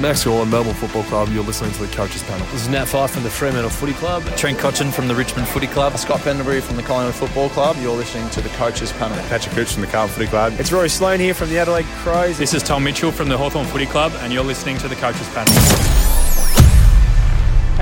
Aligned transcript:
Max 0.00 0.24
Gawn, 0.24 0.50
Melbourne 0.50 0.74
Football 0.74 1.02
Club. 1.04 1.28
You're 1.30 1.44
listening 1.44 1.72
to 1.72 1.86
the 1.86 1.94
Coaches 1.94 2.22
Panel. 2.24 2.46
This 2.46 2.62
is 2.62 2.68
Nat 2.68 2.86
Fyfe 2.86 3.10
from 3.10 3.22
the 3.22 3.30
Fremantle 3.30 3.70
Footy 3.70 3.92
Club. 3.92 4.24
Trent 4.36 4.58
Cotchin 4.58 4.92
from 4.92 5.06
the 5.06 5.14
Richmond 5.14 5.46
Footy 5.48 5.66
Club. 5.66 5.96
Scott 5.98 6.20
Pendlebury 6.20 6.60
from 6.60 6.76
the 6.76 6.82
Collingwood 6.82 7.14
Football 7.14 7.50
Club. 7.50 7.76
You're 7.80 7.94
listening 7.94 8.28
to 8.30 8.40
the 8.40 8.48
Coaches 8.50 8.92
Panel. 8.92 9.16
Patrick 9.28 9.54
Cooch 9.54 9.72
from 9.72 9.82
the 9.82 9.88
Carlton 9.88 10.14
Footy 10.14 10.28
Club. 10.28 10.54
It's 10.58 10.72
Rory 10.72 10.88
Sloane 10.88 11.20
here 11.20 11.34
from 11.34 11.50
the 11.50 11.58
Adelaide 11.58 11.86
Crows. 12.02 12.38
This 12.38 12.54
is 12.54 12.62
Tom 12.62 12.84
Mitchell 12.84 13.12
from 13.12 13.28
the 13.28 13.36
Hawthorn 13.36 13.66
Footy 13.66 13.86
Club, 13.86 14.12
and 14.20 14.32
you're 14.32 14.44
listening 14.44 14.78
to 14.78 14.88
the 14.88 14.96
Coaches 14.96 15.28
Panel. 15.28 15.52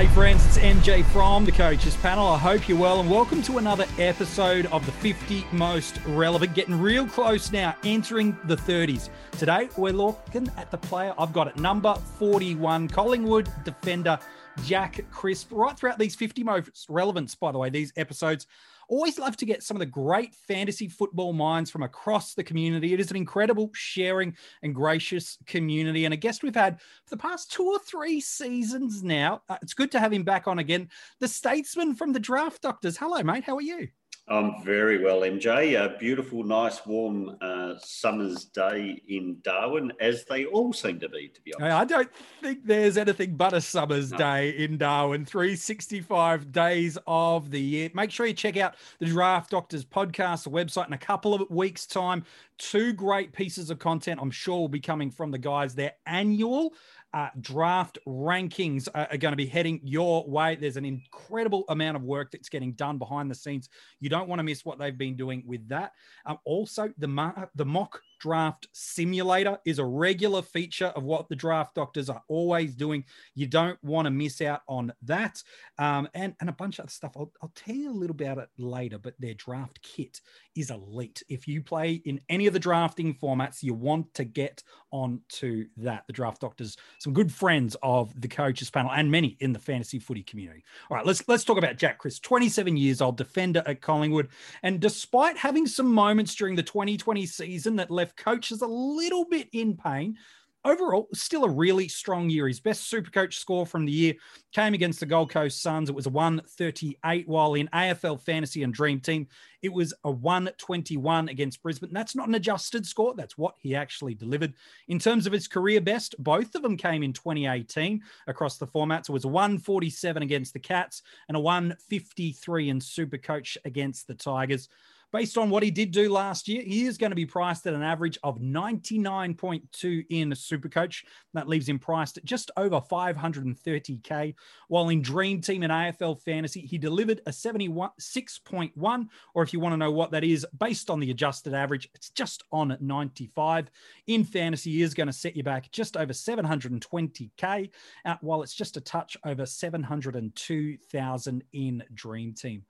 Hey 0.01 0.07
friends, 0.15 0.43
it's 0.47 0.57
MJ 0.57 1.05
from 1.05 1.45
the 1.45 1.51
Coaches 1.51 1.95
Panel. 1.97 2.25
I 2.25 2.39
hope 2.39 2.67
you're 2.67 2.75
well 2.75 3.01
and 3.01 3.07
welcome 3.07 3.43
to 3.43 3.59
another 3.59 3.85
episode 3.99 4.65
of 4.71 4.83
the 4.87 4.91
50 4.93 5.45
Most 5.51 5.99
Relevant. 6.07 6.55
Getting 6.55 6.81
real 6.81 7.05
close 7.05 7.51
now, 7.51 7.75
entering 7.83 8.35
the 8.45 8.55
30s. 8.55 9.09
Today 9.33 9.69
we're 9.77 9.93
looking 9.93 10.49
at 10.57 10.71
the 10.71 10.77
player 10.79 11.13
I've 11.19 11.31
got 11.31 11.49
at 11.49 11.57
number 11.57 11.93
41, 12.17 12.87
Collingwood 12.87 13.47
defender 13.63 14.17
Jack 14.65 15.05
Crisp. 15.11 15.49
Right 15.51 15.77
throughout 15.77 15.99
these 15.99 16.15
50 16.15 16.43
most 16.45 16.87
relevance, 16.89 17.35
by 17.35 17.51
the 17.51 17.59
way, 17.59 17.69
these 17.69 17.93
episodes, 17.95 18.47
Always 18.91 19.17
love 19.17 19.37
to 19.37 19.45
get 19.45 19.63
some 19.63 19.77
of 19.77 19.79
the 19.79 19.85
great 19.85 20.35
fantasy 20.35 20.89
football 20.89 21.31
minds 21.31 21.71
from 21.71 21.81
across 21.81 22.33
the 22.33 22.43
community. 22.43 22.93
It 22.93 22.99
is 22.99 23.09
an 23.09 23.15
incredible, 23.15 23.69
sharing, 23.73 24.35
and 24.63 24.75
gracious 24.75 25.37
community. 25.45 26.03
And 26.03 26.13
a 26.13 26.17
guest 26.17 26.43
we've 26.43 26.53
had 26.53 26.81
for 26.81 27.15
the 27.15 27.21
past 27.21 27.53
two 27.53 27.63
or 27.63 27.79
three 27.79 28.19
seasons 28.19 29.01
now. 29.01 29.43
Uh, 29.47 29.55
it's 29.61 29.73
good 29.73 29.91
to 29.93 29.99
have 29.99 30.11
him 30.11 30.23
back 30.23 30.45
on 30.45 30.59
again. 30.59 30.89
The 31.21 31.29
statesman 31.29 31.95
from 31.95 32.11
the 32.11 32.19
Draft 32.19 32.61
Doctors. 32.61 32.97
Hello, 32.97 33.23
mate. 33.23 33.45
How 33.45 33.55
are 33.55 33.61
you? 33.61 33.87
I'm 34.31 34.63
very 34.63 35.03
well, 35.03 35.21
MJ. 35.21 35.75
A 35.75 35.97
beautiful, 35.97 36.45
nice, 36.45 36.85
warm 36.85 37.35
uh, 37.41 37.73
summer's 37.79 38.45
day 38.45 39.01
in 39.09 39.39
Darwin, 39.43 39.91
as 39.99 40.23
they 40.23 40.45
all 40.45 40.71
seem 40.71 41.01
to 41.01 41.09
be, 41.09 41.27
to 41.27 41.41
be 41.41 41.53
honest. 41.53 41.75
I 41.75 41.83
don't 41.83 42.09
think 42.41 42.65
there's 42.65 42.95
anything 42.95 43.35
but 43.35 43.51
a 43.51 43.59
summer's 43.59 44.11
no. 44.11 44.17
day 44.17 44.51
in 44.51 44.77
Darwin. 44.77 45.25
365 45.25 46.49
days 46.53 46.97
of 47.07 47.51
the 47.51 47.59
year. 47.59 47.89
Make 47.93 48.09
sure 48.09 48.25
you 48.25 48.33
check 48.33 48.55
out 48.55 48.75
the 48.99 49.05
Draft 49.05 49.51
Doctors 49.51 49.83
podcast, 49.83 50.45
the 50.45 50.49
website, 50.49 50.87
in 50.87 50.93
a 50.93 50.97
couple 50.97 51.33
of 51.33 51.49
weeks' 51.49 51.85
time. 51.85 52.23
Two 52.57 52.93
great 52.93 53.33
pieces 53.33 53.69
of 53.69 53.79
content, 53.79 54.21
I'm 54.21 54.31
sure, 54.31 54.59
will 54.59 54.69
be 54.69 54.79
coming 54.79 55.11
from 55.11 55.31
the 55.31 55.39
guys. 55.39 55.75
Their 55.75 55.93
annual 56.05 56.73
uh, 57.13 57.29
draft 57.39 57.97
rankings 58.07 58.87
are, 58.93 59.07
are 59.11 59.17
going 59.17 59.33
to 59.33 59.37
be 59.37 59.45
heading 59.45 59.79
your 59.83 60.25
way. 60.27 60.55
There's 60.55 60.77
an 60.77 60.85
incredible 60.85 61.65
amount 61.69 61.97
of 61.97 62.03
work 62.03 62.31
that's 62.31 62.49
getting 62.49 62.73
done 62.73 62.97
behind 62.97 63.29
the 63.29 63.35
scenes. 63.35 63.69
You 63.99 64.09
don't 64.09 64.27
want 64.27 64.39
to 64.39 64.43
miss 64.43 64.63
what 64.63 64.79
they've 64.79 64.97
been 64.97 65.15
doing 65.15 65.43
with 65.45 65.67
that. 65.69 65.93
Um, 66.25 66.37
also, 66.45 66.89
the, 66.97 67.47
the 67.55 67.65
mock 67.65 68.01
draft 68.21 68.67
simulator 68.71 69.57
is 69.65 69.79
a 69.79 69.85
regular 69.85 70.43
feature 70.43 70.87
of 70.87 71.03
what 71.03 71.27
the 71.27 71.35
draft 71.35 71.73
doctors 71.73 72.09
are 72.09 72.21
always 72.27 72.75
doing. 72.75 73.03
You 73.33 73.47
don't 73.47 73.83
want 73.83 74.05
to 74.05 74.11
miss 74.11 74.41
out 74.41 74.61
on 74.67 74.93
that. 75.01 75.41
Um, 75.79 76.07
and, 76.13 76.35
and 76.39 76.47
a 76.47 76.53
bunch 76.53 76.77
of 76.77 76.83
other 76.83 76.91
stuff. 76.91 77.13
I'll, 77.17 77.31
I'll 77.41 77.51
tell 77.55 77.75
you 77.75 77.89
a 77.89 77.91
little 77.91 78.15
about 78.15 78.37
it 78.37 78.49
later, 78.57 78.99
but 78.99 79.15
their 79.19 79.33
draft 79.33 79.81
kit 79.81 80.21
is 80.55 80.69
elite. 80.69 81.23
If 81.29 81.47
you 81.47 81.63
play 81.63 81.93
in 82.05 82.21
any 82.29 82.45
of 82.45 82.53
the 82.53 82.59
drafting 82.59 83.15
formats, 83.15 83.63
you 83.63 83.73
want 83.73 84.13
to 84.13 84.23
get 84.23 84.63
onto 84.91 85.65
that. 85.77 86.03
The 86.05 86.13
draft 86.13 86.41
doctors, 86.41 86.77
some 86.99 87.13
good 87.13 87.31
friends 87.31 87.75
of 87.81 88.19
the 88.19 88.27
coaches 88.27 88.69
panel 88.69 88.91
and 88.91 89.09
many 89.09 89.37
in 89.39 89.51
the 89.51 89.59
fantasy 89.59 89.97
footy 89.97 90.23
community. 90.23 90.63
All 90.89 90.97
right, 90.97 91.05
let's 91.05 91.27
let's 91.27 91.43
talk 91.43 91.57
about 91.57 91.77
Jack 91.77 91.97
Crisp, 91.97 92.21
27 92.23 92.77
years 92.77 93.01
old, 93.01 93.17
defender 93.17 93.63
at 93.65 93.81
Collingwood. 93.81 94.29
And 94.61 94.79
despite 94.79 95.37
having 95.37 95.65
some 95.65 95.91
moments 95.91 96.35
during 96.35 96.55
the 96.55 96.63
2020 96.63 97.25
season 97.25 97.77
that 97.77 97.89
left 97.89 98.10
coaches 98.15 98.61
a 98.61 98.67
little 98.67 99.25
bit 99.25 99.49
in 99.51 99.75
pain, 99.77 100.17
overall, 100.63 101.07
still 101.13 101.43
a 101.43 101.49
really 101.49 101.87
strong 101.87 102.29
year. 102.29 102.47
His 102.47 102.59
best 102.59 102.87
super 102.87 103.09
coach 103.09 103.37
score 103.37 103.65
from 103.65 103.85
the 103.85 103.91
year 103.91 104.13
came 104.53 104.73
against 104.73 104.99
the 104.99 105.05
Gold 105.05 105.31
Coast 105.31 105.61
Suns. 105.61 105.89
It 105.89 105.95
was 105.95 106.05
a 106.05 106.11
138, 106.11 107.27
while 107.27 107.53
in 107.55 107.67
AFL 107.69 108.21
Fantasy 108.21 108.63
and 108.63 108.73
Dream 108.73 108.99
Team, 108.99 109.27
it 109.61 109.73
was 109.73 109.93
a 110.03 110.11
121 110.11 111.29
against 111.29 111.61
Brisbane. 111.61 111.93
That's 111.93 112.15
not 112.15 112.27
an 112.27 112.35
adjusted 112.35 112.85
score. 112.85 113.13
That's 113.15 113.37
what 113.37 113.55
he 113.59 113.75
actually 113.75 114.13
delivered. 114.13 114.53
In 114.87 114.99
terms 114.99 115.25
of 115.25 115.33
his 115.33 115.47
career 115.47 115.81
best, 115.81 116.15
both 116.19 116.55
of 116.55 116.61
them 116.61 116.77
came 116.77 117.03
in 117.03 117.13
2018 117.13 118.01
across 118.27 118.57
the 118.57 118.67
formats. 118.67 119.09
It 119.09 119.13
was 119.13 119.25
147 119.25 120.23
against 120.23 120.53
the 120.53 120.59
Cats 120.59 121.03
and 121.27 121.37
a 121.37 121.39
153 121.39 122.69
in 122.69 122.81
super 122.81 123.17
coach 123.17 123.57
against 123.65 124.07
the 124.07 124.15
Tigers 124.15 124.69
based 125.11 125.37
on 125.37 125.49
what 125.49 125.63
he 125.63 125.71
did 125.71 125.91
do 125.91 126.11
last 126.11 126.47
year, 126.47 126.63
he 126.63 126.85
is 126.85 126.97
going 126.97 127.11
to 127.11 127.15
be 127.15 127.25
priced 127.25 127.65
at 127.67 127.73
an 127.73 127.83
average 127.83 128.17
of 128.23 128.39
99.2 128.39 130.05
in 130.09 130.29
Supercoach. 130.31 131.03
That 131.33 131.47
leaves 131.47 131.67
him 131.67 131.79
priced 131.79 132.17
at 132.17 132.25
just 132.25 132.51
over 132.57 132.79
530k. 132.79 134.35
While 134.67 134.89
in 134.89 135.01
Dream 135.01 135.41
Team 135.41 135.63
and 135.63 135.71
AFL 135.71 136.21
Fantasy, 136.21 136.61
he 136.61 136.77
delivered 136.77 137.21
a 137.25 137.31
76.1, 137.31 139.07
or 139.33 139.43
if 139.43 139.53
you 139.53 139.59
want 139.59 139.73
to 139.73 139.77
know 139.77 139.91
what 139.91 140.11
that 140.11 140.23
is, 140.23 140.45
based 140.57 140.89
on 140.89 140.99
the 140.99 141.11
adjusted 141.11 141.53
average, 141.53 141.89
it's 141.93 142.09
just 142.09 142.43
on 142.51 142.77
95. 142.79 143.69
In 144.07 144.23
fantasy, 144.23 144.71
he 144.71 144.81
is 144.81 144.93
going 144.93 145.07
to 145.07 145.13
set 145.13 145.35
you 145.35 145.43
back 145.43 145.71
just 145.71 145.97
over 145.97 146.13
720k, 146.13 147.69
uh, 148.05 148.15
while 148.21 148.43
it's 148.43 148.53
just 148.53 148.77
a 148.77 148.81
touch 148.81 149.17
over 149.25 149.45
702,000 149.45 151.43
in 151.53 151.83
Dream 151.93 152.33
Team 152.33 152.63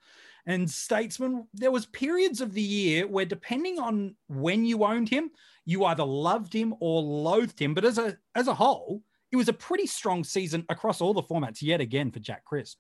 and 0.46 0.70
statesman 0.70 1.48
there 1.54 1.72
was 1.72 1.86
periods 1.88 2.42
of 2.42 2.54
the 2.54 2.62
year 2.62 3.08
where 3.08 3.26
depending 3.26 3.80
on 3.80 4.16
when 4.28 4.66
you 4.66 4.84
owned 4.84 5.10
him 5.10 5.32
you 5.66 5.86
either 5.86 6.04
loved 6.04 6.54
him 6.54 6.74
or 6.80 7.02
loathed 7.02 7.60
him 7.60 7.74
but 7.74 7.86
as 7.86 7.98
a 7.98 8.18
as 8.36 8.48
a 8.48 8.54
whole 8.54 9.02
it 9.32 9.36
was 9.38 9.50
a 9.50 9.54
pretty 9.54 9.88
strong 9.88 10.24
season 10.24 10.66
across 10.70 11.02
all 11.02 11.14
the 11.14 11.24
formats 11.24 11.62
yet 11.62 11.82
again 11.82 12.12
for 12.12 12.20
jack 12.20 12.44
crisp 12.46 12.80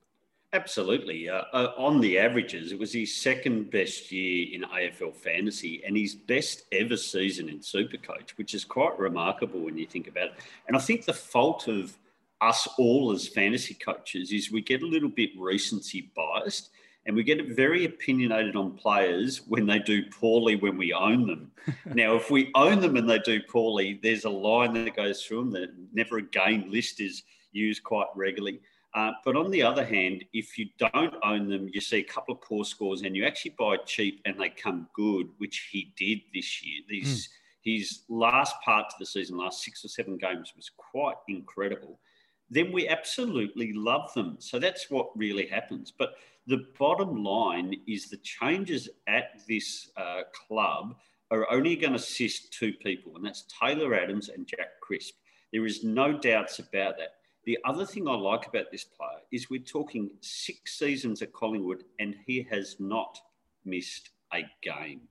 Absolutely. 0.53 1.29
Uh, 1.29 1.43
uh, 1.53 1.71
on 1.77 2.01
the 2.01 2.19
averages, 2.19 2.73
it 2.73 2.79
was 2.79 2.91
his 2.91 3.15
second 3.15 3.71
best 3.71 4.11
year 4.11 4.47
in 4.51 4.63
AFL 4.63 5.15
fantasy 5.15 5.81
and 5.85 5.95
his 5.95 6.13
best 6.13 6.63
ever 6.73 6.97
season 6.97 7.47
in 7.47 7.59
Supercoach, 7.59 8.31
which 8.31 8.53
is 8.53 8.65
quite 8.65 8.99
remarkable 8.99 9.61
when 9.61 9.77
you 9.77 9.85
think 9.85 10.09
about 10.09 10.25
it. 10.25 10.33
And 10.67 10.75
I 10.75 10.81
think 10.81 11.05
the 11.05 11.13
fault 11.13 11.69
of 11.69 11.97
us 12.41 12.67
all 12.77 13.13
as 13.13 13.29
fantasy 13.29 13.75
coaches 13.75 14.33
is 14.33 14.51
we 14.51 14.61
get 14.61 14.81
a 14.81 14.87
little 14.87 15.09
bit 15.09 15.29
recency 15.37 16.11
biased 16.15 16.71
and 17.05 17.15
we 17.15 17.23
get 17.23 17.55
very 17.55 17.85
opinionated 17.85 18.55
on 18.55 18.77
players 18.77 19.41
when 19.47 19.65
they 19.65 19.79
do 19.79 20.03
poorly 20.11 20.55
when 20.55 20.77
we 20.77 20.93
own 20.93 21.25
them. 21.25 21.51
now, 21.93 22.15
if 22.15 22.29
we 22.29 22.51
own 22.55 22.79
them 22.79 22.95
and 22.95 23.09
they 23.09 23.19
do 23.19 23.41
poorly, 23.49 23.99
there's 24.03 24.25
a 24.25 24.29
line 24.29 24.73
that 24.73 24.95
goes 24.95 25.23
through 25.23 25.43
them 25.43 25.51
that 25.51 25.69
never 25.93 26.17
again 26.17 26.69
list 26.69 27.01
is 27.01 27.23
used 27.51 27.83
quite 27.83 28.07
regularly. 28.15 28.59
Uh, 28.93 29.11
but 29.23 29.37
on 29.37 29.49
the 29.49 29.63
other 29.63 29.85
hand, 29.85 30.23
if 30.33 30.57
you 30.57 30.67
don't 30.77 31.15
own 31.23 31.49
them, 31.49 31.69
you 31.73 31.79
see 31.79 31.99
a 31.99 32.03
couple 32.03 32.35
of 32.35 32.41
poor 32.41 32.65
scores 32.65 33.01
and 33.01 33.15
you 33.15 33.25
actually 33.25 33.55
buy 33.57 33.77
cheap 33.85 34.21
and 34.25 34.39
they 34.39 34.49
come 34.49 34.87
good, 34.93 35.29
which 35.37 35.69
he 35.71 35.93
did 35.97 36.19
this 36.33 36.63
year. 36.63 36.81
These, 36.87 37.27
mm. 37.27 37.31
His 37.63 38.01
last 38.09 38.55
part 38.65 38.89
to 38.89 38.95
the 38.99 39.05
season, 39.05 39.37
last 39.37 39.63
six 39.63 39.85
or 39.85 39.87
seven 39.87 40.17
games, 40.17 40.53
was 40.55 40.71
quite 40.75 41.17
incredible. 41.27 41.99
Then 42.49 42.71
we 42.71 42.87
absolutely 42.87 43.71
love 43.71 44.11
them. 44.13 44.37
So 44.39 44.57
that's 44.57 44.89
what 44.89 45.15
really 45.15 45.45
happens. 45.45 45.93
But 45.95 46.15
the 46.51 46.67
bottom 46.77 47.23
line 47.23 47.73
is 47.87 48.09
the 48.09 48.17
changes 48.17 48.89
at 49.07 49.41
this 49.47 49.89
uh, 49.95 50.23
club 50.33 50.95
are 51.31 51.49
only 51.49 51.77
going 51.77 51.93
to 51.93 51.97
assist 51.97 52.51
two 52.51 52.73
people, 52.73 53.15
and 53.15 53.25
that's 53.25 53.45
Taylor 53.61 53.95
Adams 53.95 54.27
and 54.27 54.45
Jack 54.45 54.81
Crisp. 54.81 55.15
There 55.53 55.65
is 55.65 55.85
no 55.85 56.11
doubts 56.11 56.59
about 56.59 56.97
that. 56.97 57.15
The 57.45 57.57
other 57.63 57.85
thing 57.85 58.05
I 58.05 58.15
like 58.15 58.47
about 58.47 58.65
this 58.69 58.83
player 58.83 59.21
is 59.31 59.49
we're 59.49 59.61
talking 59.61 60.11
six 60.19 60.77
seasons 60.77 61.21
at 61.21 61.31
Collingwood, 61.31 61.85
and 61.99 62.15
he 62.27 62.45
has 62.51 62.75
not 62.79 63.17
missed 63.63 64.09
a 64.33 64.41
game. 64.61 65.03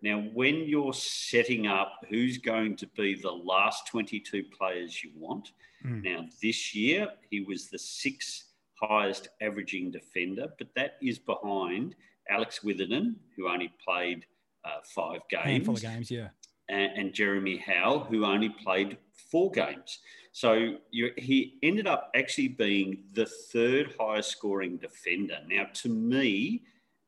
Now, 0.00 0.20
when 0.32 0.60
you're 0.64 0.94
setting 0.94 1.66
up 1.66 2.04
who's 2.08 2.38
going 2.38 2.76
to 2.76 2.86
be 2.96 3.16
the 3.16 3.32
last 3.32 3.88
22 3.88 4.44
players 4.56 5.02
you 5.02 5.10
want, 5.16 5.50
mm. 5.84 6.04
now 6.04 6.26
this 6.40 6.72
year 6.72 7.08
he 7.30 7.40
was 7.40 7.68
the 7.68 7.80
sixth 7.80 8.44
highest 8.86 9.28
averaging 9.40 9.90
defender, 9.90 10.48
but 10.58 10.68
that 10.76 10.96
is 11.02 11.18
behind 11.18 11.94
Alex 12.28 12.62
Witherden, 12.62 13.16
who 13.36 13.48
only 13.48 13.72
played 13.84 14.26
uh, 14.64 14.80
five 14.84 15.20
games. 15.30 15.44
Handful 15.44 15.74
of 15.74 15.82
games, 15.82 16.10
yeah. 16.10 16.28
And, 16.68 16.92
and 16.96 17.12
Jeremy 17.12 17.58
Howe, 17.58 18.06
who 18.08 18.24
only 18.24 18.48
played 18.48 18.96
four 19.30 19.50
games. 19.50 19.98
So 20.32 20.76
he 21.16 21.58
ended 21.62 21.86
up 21.86 22.10
actually 22.16 22.48
being 22.48 23.04
the 23.12 23.26
third 23.26 23.94
highest 24.00 24.30
scoring 24.30 24.78
defender. 24.78 25.38
Now, 25.48 25.66
to 25.74 25.88
me, 25.88 26.62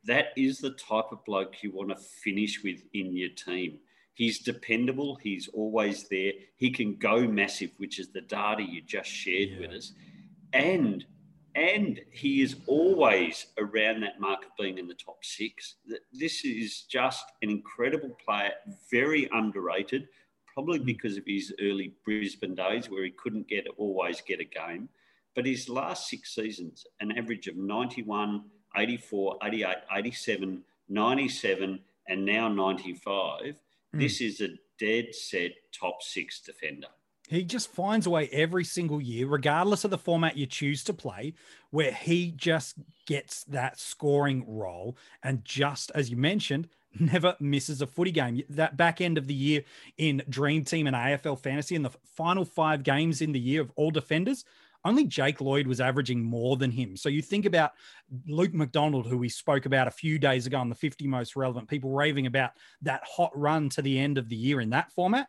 that 0.04 0.26
is 0.36 0.58
the 0.58 0.70
type 0.70 1.06
of 1.10 1.24
bloke 1.24 1.62
you 1.62 1.72
want 1.72 1.88
to 1.88 1.96
finish 1.96 2.62
with 2.62 2.82
in 2.92 3.16
your 3.16 3.30
team. 3.30 3.78
He's 4.14 4.38
dependable. 4.38 5.16
He's 5.16 5.48
always 5.48 6.08
there. 6.08 6.32
He 6.56 6.70
can 6.70 6.96
go 6.96 7.26
massive, 7.26 7.70
which 7.78 7.98
is 7.98 8.08
the 8.08 8.22
data 8.22 8.62
you 8.62 8.80
just 8.82 9.10
shared 9.10 9.50
yeah. 9.50 9.60
with 9.60 9.70
us. 9.72 9.92
And 10.52 11.04
and 11.56 12.00
he 12.10 12.42
is 12.42 12.56
always 12.66 13.46
around 13.56 14.02
that 14.02 14.20
mark 14.20 14.44
of 14.44 14.50
being 14.58 14.76
in 14.76 14.86
the 14.86 14.94
top 14.94 15.24
six. 15.24 15.76
This 16.12 16.44
is 16.44 16.82
just 16.82 17.24
an 17.40 17.48
incredible 17.48 18.14
player, 18.22 18.52
very 18.90 19.26
underrated, 19.32 20.06
probably 20.52 20.80
because 20.80 21.16
of 21.16 21.24
his 21.26 21.54
early 21.62 21.94
Brisbane 22.04 22.54
days 22.54 22.90
where 22.90 23.04
he 23.04 23.10
couldn't 23.10 23.48
get 23.48 23.66
always 23.78 24.20
get 24.20 24.38
a 24.38 24.44
game. 24.44 24.90
But 25.34 25.46
his 25.46 25.68
last 25.70 26.08
six 26.08 26.34
seasons, 26.34 26.86
an 27.00 27.16
average 27.16 27.46
of 27.46 27.56
91, 27.56 28.44
84, 28.76 29.38
88, 29.42 29.76
87, 29.94 30.62
97, 30.90 31.80
and 32.08 32.24
now 32.24 32.48
95. 32.48 33.40
Mm. 33.44 33.54
This 33.94 34.20
is 34.20 34.42
a 34.42 34.48
dead 34.78 35.14
set 35.14 35.52
top 35.72 36.02
six 36.02 36.40
defender. 36.40 36.88
He 37.28 37.42
just 37.42 37.72
finds 37.72 38.06
a 38.06 38.10
way 38.10 38.28
every 38.30 38.64
single 38.64 39.00
year, 39.00 39.26
regardless 39.26 39.84
of 39.84 39.90
the 39.90 39.98
format 39.98 40.36
you 40.36 40.46
choose 40.46 40.84
to 40.84 40.94
play, 40.94 41.34
where 41.70 41.92
he 41.92 42.30
just 42.30 42.76
gets 43.06 43.42
that 43.44 43.80
scoring 43.80 44.44
role. 44.46 44.96
And 45.22 45.44
just 45.44 45.90
as 45.94 46.08
you 46.08 46.16
mentioned, 46.16 46.68
never 46.98 47.36
misses 47.40 47.82
a 47.82 47.86
footy 47.86 48.12
game. 48.12 48.42
That 48.48 48.76
back 48.76 49.00
end 49.00 49.18
of 49.18 49.26
the 49.26 49.34
year 49.34 49.64
in 49.98 50.22
Dream 50.28 50.64
Team 50.64 50.86
and 50.86 50.94
AFL 50.94 51.40
Fantasy, 51.40 51.74
in 51.74 51.82
the 51.82 51.90
final 52.04 52.44
five 52.44 52.82
games 52.82 53.20
in 53.20 53.32
the 53.32 53.40
year 53.40 53.60
of 53.60 53.72
all 53.76 53.90
defenders, 53.90 54.44
only 54.84 55.04
Jake 55.04 55.40
Lloyd 55.40 55.66
was 55.66 55.80
averaging 55.80 56.22
more 56.22 56.56
than 56.56 56.70
him. 56.70 56.96
So 56.96 57.08
you 57.08 57.20
think 57.20 57.44
about 57.44 57.72
Luke 58.28 58.54
McDonald, 58.54 59.06
who 59.06 59.18
we 59.18 59.28
spoke 59.28 59.66
about 59.66 59.88
a 59.88 59.92
few 59.92 60.16
days 60.16 60.46
ago 60.46 60.58
on 60.58 60.68
the 60.68 60.76
50 60.76 61.08
most 61.08 61.34
relevant, 61.34 61.68
people 61.68 61.90
raving 61.90 62.26
about 62.26 62.52
that 62.82 63.02
hot 63.04 63.32
run 63.34 63.68
to 63.70 63.82
the 63.82 63.98
end 63.98 64.16
of 64.16 64.28
the 64.28 64.36
year 64.36 64.60
in 64.60 64.70
that 64.70 64.92
format. 64.92 65.26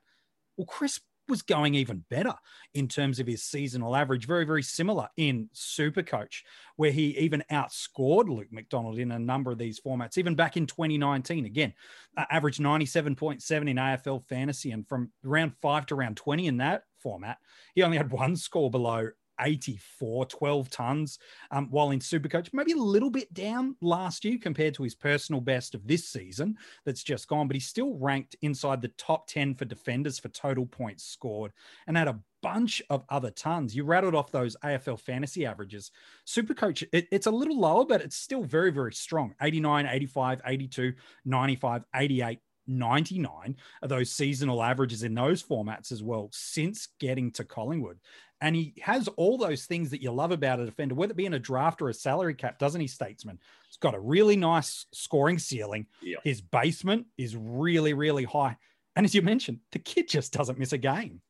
Well, 0.58 0.68
Crisp 0.68 1.02
was 1.30 1.42
going 1.42 1.76
even 1.76 2.04
better 2.10 2.34
in 2.74 2.88
terms 2.88 3.20
of 3.20 3.28
his 3.28 3.44
seasonal 3.44 3.96
average, 3.96 4.28
very, 4.28 4.46
very 4.46 4.64
similar 4.64 5.08
in 5.18 5.50
Supercoach, 5.54 6.42
where 6.76 6.92
he 6.92 7.18
even 7.18 7.44
outscored 7.52 8.30
Luke 8.30 8.52
McDonald 8.52 9.00
in 9.00 9.12
a 9.12 9.20
number 9.20 9.52
of 9.52 9.58
these 9.58 9.80
formats, 9.80 10.18
even 10.18 10.36
back 10.36 10.58
in 10.58 10.66
2019. 10.66 11.46
Again, 11.46 11.74
uh, 12.16 12.26
averaged 12.30 12.60
97.7 12.60 13.70
in 13.70 13.78
AFL 13.78 14.28
fantasy, 14.28 14.72
and 14.72 14.88
from 14.88 15.12
round 15.24 15.54
five 15.62 15.86
to 15.88 15.96
round 15.96 16.18
20 16.18 16.48
in 16.48 16.58
that 16.58 16.84
format, 17.00 17.38
he 17.76 17.84
only 17.84 17.98
had 17.98 18.12
one 18.12 18.36
score 18.36 18.72
below 18.72 19.10
84, 19.40 20.26
12 20.26 20.70
tons, 20.70 21.20
um, 21.52 21.68
while 21.70 21.92
in 21.92 22.00
Supercoach, 22.00 22.50
maybe 22.54 22.72
a 22.74 22.78
little 22.78 23.10
bit 23.10 23.34
down 23.34 23.76
last 23.82 24.26
year 24.26 24.38
compared 24.42 24.74
to 24.76 24.84
his 24.84 24.96
personal 24.96 25.42
best 25.42 25.76
of 25.76 25.88
this 25.88 26.08
season 26.08 26.56
that's 26.86 27.04
just 27.04 27.28
gone, 27.28 27.48
but 27.48 27.56
he's 27.56 27.68
still 27.68 27.94
ranked 27.96 28.36
inside 28.42 28.82
the 28.82 28.90
top 28.90 29.28
10 29.28 29.56
for 29.56 29.66
defenders 29.66 30.20
for 30.20 30.30
total 30.30 30.66
points 30.66 31.04
scored 31.04 31.52
and 31.88 31.98
had 31.98 32.08
a 32.08 32.20
bunch 32.42 32.82
of 32.90 33.04
other 33.10 33.32
tons. 33.32 33.76
You 33.76 33.84
rattled 33.84 34.16
off 34.16 34.32
those 34.32 34.56
AFL 34.64 35.00
fantasy 35.00 35.46
averages. 35.46 35.92
Supercoach, 36.26 36.88
it, 36.92 37.08
it's 37.12 37.28
a 37.28 37.32
little 37.32 37.60
lower, 37.60 37.86
but 37.86 38.02
it's 38.02 38.16
still 38.16 38.44
very, 38.44 38.72
very 38.72 38.94
strong 38.94 39.34
89, 39.42 39.88
85, 39.88 40.42
82, 40.46 40.94
95, 41.26 41.84
88, 41.96 42.40
99 42.68 43.56
of 43.82 43.90
those 43.90 44.12
seasonal 44.12 44.62
averages 44.62 45.04
in 45.04 45.16
those 45.16 45.42
formats 45.42 45.92
as 45.92 46.04
well 46.04 46.30
since 46.32 46.90
getting 47.00 47.32
to 47.32 47.44
Collingwood. 47.44 48.00
And 48.40 48.56
he 48.56 48.74
has 48.82 49.08
all 49.10 49.38
those 49.38 49.66
things 49.66 49.90
that 49.90 50.02
you 50.02 50.12
love 50.12 50.32
about 50.32 50.60
a 50.60 50.66
defender, 50.66 50.94
whether 50.94 51.12
it 51.12 51.18
be 51.18 51.26
in 51.26 51.34
a 51.34 51.40
draft 51.40 51.82
or 51.82 51.90
a 51.90 51.94
salary 51.94 52.36
cap, 52.36 52.60
doesn't 52.60 52.80
he, 52.80 52.88
Statesman? 52.88 53.40
He's 53.68 53.78
got 53.78 53.96
a 53.96 54.00
really 54.00 54.36
nice 54.36 54.86
scoring 54.94 55.40
ceiling. 55.40 55.88
Yeah. 56.02 56.18
His 56.24 56.42
basement 56.42 57.08
is 57.18 57.36
really, 57.36 57.94
really 57.94 58.26
high. 58.26 58.58
And 58.96 59.06
as 59.06 59.16
you 59.16 59.22
mentioned, 59.22 59.60
the 59.72 59.80
kid 59.80 60.08
just 60.08 60.34
doesn't 60.34 60.60
miss 60.60 60.74
a 60.74 60.78
game. 60.78 61.22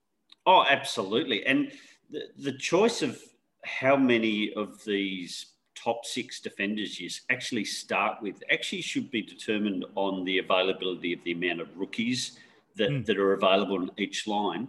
Oh, 0.45 0.65
absolutely. 0.67 1.45
And 1.45 1.71
the, 2.09 2.23
the 2.37 2.53
choice 2.53 3.01
of 3.01 3.21
how 3.63 3.95
many 3.95 4.53
of 4.53 4.83
these 4.85 5.53
top 5.75 6.05
six 6.05 6.39
defenders 6.41 6.99
you 6.99 7.09
actually 7.29 7.65
start 7.65 8.21
with 8.21 8.43
actually 8.51 8.81
should 8.81 9.11
be 9.11 9.21
determined 9.21 9.85
on 9.95 10.25
the 10.25 10.39
availability 10.39 11.13
of 11.13 11.23
the 11.23 11.31
amount 11.31 11.61
of 11.61 11.67
rookies 11.77 12.37
that, 12.75 12.89
mm. 12.89 13.05
that 13.05 13.17
are 13.17 13.33
available 13.33 13.81
in 13.81 13.91
each 13.97 14.27
line 14.27 14.67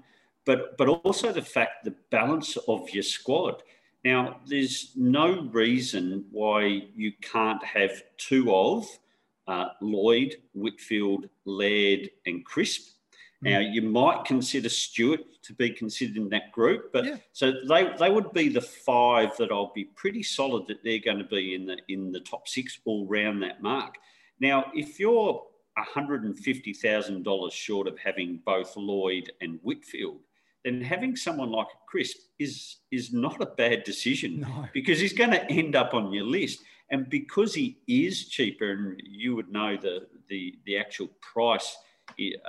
but 0.49 0.79
but 0.79 0.89
also 0.89 1.31
the 1.31 1.43
fact 1.43 1.85
the 1.85 1.95
balance 2.11 2.56
of 2.69 2.89
your 2.89 3.03
squad. 3.03 3.62
Now, 4.03 4.41
there's 4.47 4.93
no 4.97 5.43
reason 5.53 6.25
why 6.31 6.85
you 6.97 7.12
can't 7.21 7.62
have 7.62 7.91
two 8.17 8.55
of 8.55 8.87
uh, 9.47 9.69
Lloyd, 9.83 10.37
Whitfield, 10.55 11.29
Laird, 11.45 12.09
and 12.25 12.45
Crisp. 12.47 12.95
Mm. 13.45 13.50
Now, 13.50 13.59
you 13.59 13.83
might 13.83 14.25
consider 14.25 14.71
Stewart 14.71 15.21
to 15.43 15.53
be 15.53 15.69
considered 15.71 16.17
in 16.17 16.31
that 16.31 16.50
group, 16.53 16.93
but 16.95 17.05
yeah. 17.05 17.17
so 17.33 17.53
they, 17.69 17.93
they 17.99 18.11
would 18.11 18.33
be 18.33 18.49
the 18.49 18.62
five 18.62 19.37
that 19.37 19.53
I'll 19.53 19.73
be 19.75 19.85
pretty 19.97 20.23
solid 20.23 20.67
that 20.69 20.83
they're 20.83 20.99
going 20.99 21.19
to 21.19 21.25
be 21.25 21.55
in 21.55 21.67
the 21.67 21.77
in 21.89 22.11
the 22.11 22.21
top 22.21 22.49
six 22.49 22.79
all 22.87 23.06
round 23.06 23.43
that 23.43 23.62
mark. 23.62 23.97
Now, 24.41 24.65
if 24.75 24.99
you're 24.99 25.43
$150,000 25.95 27.53
short 27.53 27.87
of 27.87 27.99
having 27.99 28.41
both 28.45 28.77
Lloyd 28.77 29.31
and 29.41 29.59
Whitfield, 29.62 30.21
then 30.65 30.81
having 30.81 31.17
someone 31.17 31.51
like 31.51 31.69
Crisp 31.87 32.17
is 32.39 32.77
is 32.91 33.13
not 33.13 33.41
a 33.41 33.47
bad 33.47 33.85
decision 33.85 34.41
no. 34.41 34.67
because 34.73 35.01
he's 35.01 35.13
going 35.13 35.31
to 35.31 35.51
end 35.51 35.77
up 35.77 35.95
on 35.95 36.13
your 36.13 36.25
list. 36.25 36.61
And 36.91 37.09
because 37.11 37.55
he 37.55 37.79
is 37.87 38.29
cheaper, 38.29 38.71
and 38.71 39.03
you 39.05 39.37
would 39.37 39.53
know 39.53 39.77
the 39.77 40.07
the, 40.29 40.55
the 40.65 40.79
actual 40.79 41.09
price 41.21 41.77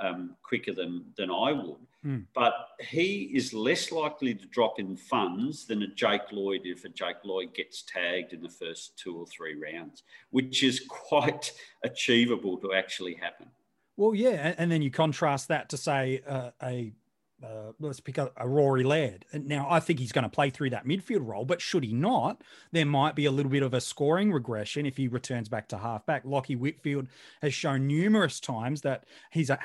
um, 0.00 0.36
quicker 0.42 0.72
than 0.72 1.04
than 1.16 1.30
I 1.30 1.52
would, 1.52 1.86
mm. 2.04 2.24
but 2.34 2.54
he 2.80 3.30
is 3.34 3.52
less 3.52 3.92
likely 3.92 4.34
to 4.34 4.46
drop 4.46 4.78
in 4.78 4.96
funds 4.96 5.66
than 5.66 5.82
a 5.82 5.88
Jake 5.88 6.32
Lloyd 6.32 6.62
if 6.64 6.84
a 6.84 6.88
Jake 6.88 7.22
Lloyd 7.24 7.54
gets 7.54 7.82
tagged 7.82 8.32
in 8.32 8.42
the 8.42 8.48
first 8.48 8.98
two 8.98 9.16
or 9.16 9.26
three 9.26 9.54
rounds, 9.54 10.02
which 10.30 10.62
is 10.62 10.80
quite 10.88 11.52
achievable 11.84 12.56
to 12.58 12.72
actually 12.72 13.14
happen. 13.14 13.48
Well, 13.96 14.14
yeah, 14.14 14.54
and 14.56 14.72
then 14.72 14.80
you 14.80 14.90
contrast 14.90 15.48
that 15.48 15.68
to 15.70 15.76
say 15.76 16.22
uh, 16.26 16.52
a 16.62 16.94
uh, 17.42 17.72
let's 17.80 18.00
pick 18.00 18.18
up 18.18 18.32
a 18.36 18.46
Rory 18.46 18.84
Laird. 18.84 19.24
Now, 19.32 19.66
I 19.70 19.80
think 19.80 19.98
he's 19.98 20.12
going 20.12 20.24
to 20.24 20.28
play 20.28 20.50
through 20.50 20.70
that 20.70 20.86
midfield 20.86 21.26
role, 21.26 21.44
but 21.44 21.60
should 21.60 21.84
he 21.84 21.92
not, 21.92 22.42
there 22.72 22.84
might 22.84 23.14
be 23.14 23.24
a 23.24 23.30
little 23.30 23.50
bit 23.50 23.62
of 23.62 23.72
a 23.72 23.80
scoring 23.80 24.30
regression 24.30 24.84
if 24.84 24.96
he 24.96 25.08
returns 25.08 25.48
back 25.48 25.68
to 25.68 25.78
halfback. 25.78 26.24
Lachie 26.24 26.58
Whitfield 26.58 27.08
has 27.40 27.54
shown 27.54 27.86
numerous 27.86 28.40
times 28.40 28.82
that 28.82 29.04
he's 29.30 29.48
a, 29.48 29.58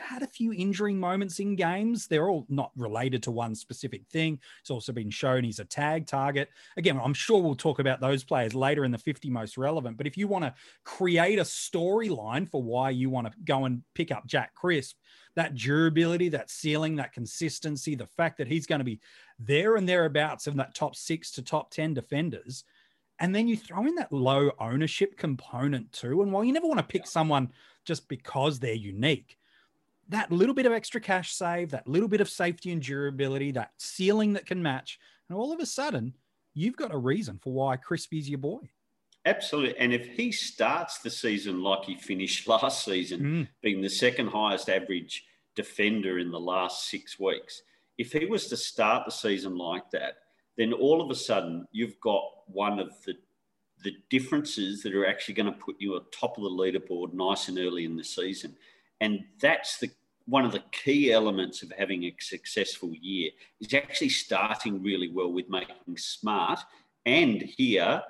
had 0.00 0.22
a 0.22 0.26
few 0.26 0.52
injuring 0.52 0.98
moments 0.98 1.38
in 1.38 1.54
games. 1.54 2.08
They're 2.08 2.28
all 2.28 2.46
not 2.48 2.72
related 2.76 3.22
to 3.24 3.30
one 3.30 3.54
specific 3.54 4.06
thing. 4.08 4.40
It's 4.60 4.70
also 4.70 4.92
been 4.92 5.10
shown 5.10 5.44
he's 5.44 5.60
a 5.60 5.64
tag 5.64 6.06
target. 6.06 6.48
Again, 6.76 7.00
I'm 7.02 7.14
sure 7.14 7.40
we'll 7.40 7.54
talk 7.54 7.78
about 7.78 8.00
those 8.00 8.24
players 8.24 8.54
later 8.54 8.84
in 8.84 8.90
the 8.90 8.98
50 8.98 9.30
most 9.30 9.56
relevant. 9.56 9.96
But 9.96 10.08
if 10.08 10.16
you 10.16 10.26
want 10.26 10.44
to 10.44 10.54
create 10.84 11.38
a 11.38 11.42
storyline 11.42 12.48
for 12.48 12.62
why 12.62 12.90
you 12.90 13.08
want 13.08 13.28
to 13.28 13.32
go 13.44 13.66
and 13.66 13.82
pick 13.94 14.10
up 14.10 14.26
Jack 14.26 14.54
Crisp, 14.54 14.96
that 15.36 15.54
durability, 15.54 16.28
that 16.30 16.50
ceiling, 16.50 16.96
that 16.96 17.12
consistency, 17.12 17.94
the 17.94 18.06
fact 18.06 18.38
that 18.38 18.48
he's 18.48 18.66
going 18.66 18.80
to 18.80 18.84
be 18.84 19.00
there 19.38 19.76
and 19.76 19.88
thereabouts 19.88 20.46
in 20.46 20.56
that 20.56 20.74
top 20.74 20.96
six 20.96 21.30
to 21.32 21.42
top 21.42 21.70
10 21.70 21.94
defenders. 21.94 22.64
And 23.18 23.34
then 23.34 23.46
you 23.46 23.56
throw 23.56 23.86
in 23.86 23.94
that 23.96 24.12
low 24.12 24.50
ownership 24.58 25.16
component 25.16 25.92
too. 25.92 26.22
And 26.22 26.32
while 26.32 26.42
you 26.42 26.52
never 26.52 26.66
want 26.66 26.78
to 26.78 26.86
pick 26.86 27.06
someone 27.06 27.50
just 27.84 28.08
because 28.08 28.58
they're 28.58 28.74
unique, 28.74 29.36
that 30.08 30.32
little 30.32 30.54
bit 30.54 30.66
of 30.66 30.72
extra 30.72 31.00
cash 31.00 31.32
save, 31.32 31.70
that 31.70 31.86
little 31.86 32.08
bit 32.08 32.20
of 32.20 32.28
safety 32.28 32.72
and 32.72 32.82
durability, 32.82 33.52
that 33.52 33.70
ceiling 33.76 34.32
that 34.32 34.46
can 34.46 34.62
match, 34.62 34.98
and 35.28 35.38
all 35.38 35.52
of 35.52 35.60
a 35.60 35.66
sudden, 35.66 36.14
you've 36.54 36.76
got 36.76 36.92
a 36.92 36.98
reason 36.98 37.38
for 37.38 37.52
why 37.52 37.76
Crispy's 37.76 38.28
your 38.28 38.38
boy. 38.38 38.68
Absolutely. 39.26 39.78
And 39.78 39.92
if 39.92 40.06
he 40.06 40.32
starts 40.32 40.98
the 40.98 41.10
season 41.10 41.62
like 41.62 41.84
he 41.84 41.96
finished 41.96 42.48
last 42.48 42.84
season, 42.84 43.20
mm. 43.20 43.48
being 43.62 43.80
the 43.80 43.90
second 43.90 44.28
highest 44.28 44.68
average 44.68 45.24
defender 45.54 46.18
in 46.18 46.30
the 46.30 46.40
last 46.40 46.88
six 46.88 47.18
weeks, 47.18 47.62
if 47.98 48.12
he 48.12 48.24
was 48.24 48.46
to 48.48 48.56
start 48.56 49.04
the 49.04 49.12
season 49.12 49.56
like 49.56 49.90
that, 49.90 50.14
then 50.56 50.72
all 50.72 51.02
of 51.02 51.10
a 51.10 51.14
sudden 51.14 51.66
you've 51.72 52.00
got 52.00 52.22
one 52.46 52.78
of 52.78 52.90
the 53.04 53.14
the 53.82 53.96
differences 54.10 54.82
that 54.82 54.94
are 54.94 55.06
actually 55.06 55.32
going 55.32 55.50
to 55.50 55.58
put 55.58 55.76
you 55.78 55.96
at 55.96 56.12
top 56.12 56.36
of 56.36 56.44
the 56.44 56.50
leaderboard 56.50 57.14
nice 57.14 57.48
and 57.48 57.58
early 57.58 57.86
in 57.86 57.96
the 57.96 58.04
season. 58.04 58.54
And 59.00 59.20
that's 59.40 59.78
the 59.78 59.90
one 60.26 60.44
of 60.44 60.52
the 60.52 60.62
key 60.70 61.12
elements 61.12 61.62
of 61.62 61.72
having 61.76 62.04
a 62.04 62.14
successful 62.20 62.92
year 63.00 63.30
is 63.60 63.74
actually 63.74 64.10
starting 64.10 64.82
really 64.82 65.08
well 65.08 65.32
with 65.32 65.48
making 65.48 65.96
smart 65.96 66.60
and 67.06 67.42
here 67.42 68.02